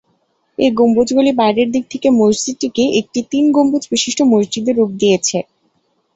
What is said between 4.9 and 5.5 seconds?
দিয়েছে।